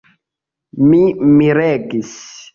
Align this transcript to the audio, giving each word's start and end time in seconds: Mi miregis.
Mi 0.87 1.03
miregis. 1.35 2.17